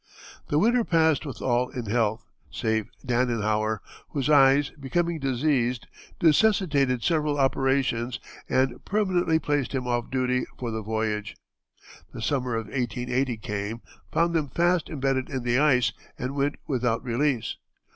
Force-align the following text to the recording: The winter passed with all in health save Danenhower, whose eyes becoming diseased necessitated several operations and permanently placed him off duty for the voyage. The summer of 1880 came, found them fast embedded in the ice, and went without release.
The 0.49 0.57
winter 0.57 0.83
passed 0.83 1.27
with 1.27 1.43
all 1.43 1.69
in 1.69 1.85
health 1.85 2.25
save 2.49 2.87
Danenhower, 3.05 3.81
whose 4.09 4.31
eyes 4.31 4.71
becoming 4.71 5.19
diseased 5.19 5.85
necessitated 6.23 7.03
several 7.03 7.39
operations 7.39 8.19
and 8.49 8.83
permanently 8.83 9.37
placed 9.37 9.73
him 9.75 9.85
off 9.85 10.09
duty 10.09 10.45
for 10.57 10.71
the 10.71 10.81
voyage. 10.81 11.35
The 12.13 12.21
summer 12.23 12.55
of 12.55 12.65
1880 12.65 13.37
came, 13.37 13.81
found 14.11 14.33
them 14.33 14.47
fast 14.49 14.89
embedded 14.89 15.29
in 15.29 15.43
the 15.43 15.59
ice, 15.59 15.93
and 16.17 16.33
went 16.33 16.55
without 16.65 17.03
release. 17.03 17.57